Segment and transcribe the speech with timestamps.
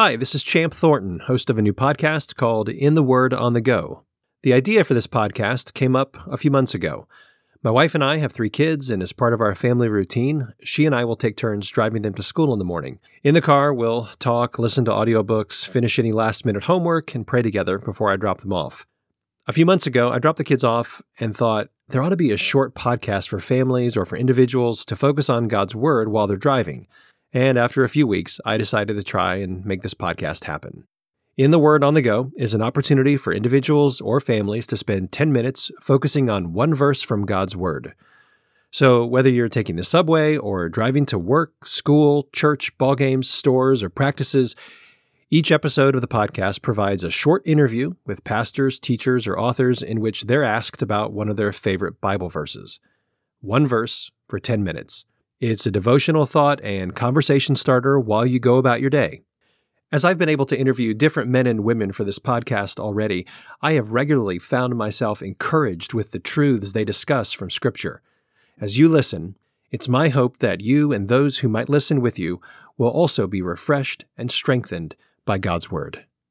[0.00, 3.54] Hi, this is Champ Thornton, host of a new podcast called In the Word on
[3.54, 4.04] the Go.
[4.44, 7.08] The idea for this podcast came up a few months ago.
[7.64, 10.86] My wife and I have three kids, and as part of our family routine, she
[10.86, 13.00] and I will take turns driving them to school in the morning.
[13.24, 17.42] In the car, we'll talk, listen to audiobooks, finish any last minute homework, and pray
[17.42, 18.86] together before I drop them off.
[19.48, 22.30] A few months ago, I dropped the kids off and thought there ought to be
[22.30, 26.36] a short podcast for families or for individuals to focus on God's Word while they're
[26.36, 26.86] driving.
[27.32, 30.84] And after a few weeks, I decided to try and make this podcast happen.
[31.36, 35.12] In the Word on the Go is an opportunity for individuals or families to spend
[35.12, 37.94] 10 minutes focusing on one verse from God's Word.
[38.70, 43.82] So, whether you're taking the subway or driving to work, school, church, ball games, stores,
[43.82, 44.56] or practices,
[45.30, 50.00] each episode of the podcast provides a short interview with pastors, teachers, or authors in
[50.00, 52.80] which they're asked about one of their favorite Bible verses.
[53.40, 55.04] One verse for 10 minutes.
[55.40, 59.22] It's a devotional thought and conversation starter while you go about your day.
[59.92, 63.24] As I've been able to interview different men and women for this podcast already,
[63.62, 68.02] I have regularly found myself encouraged with the truths they discuss from Scripture.
[68.60, 69.36] As you listen,
[69.70, 72.40] it's my hope that you and those who might listen with you
[72.76, 76.04] will also be refreshed and strengthened by God's Word.